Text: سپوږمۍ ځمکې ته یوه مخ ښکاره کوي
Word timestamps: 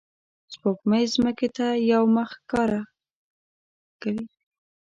سپوږمۍ 0.53 1.03
ځمکې 1.13 1.47
ته 1.57 1.67
یوه 1.91 2.07
مخ 2.15 2.29
ښکاره 2.39 2.81
کوي 4.01 4.25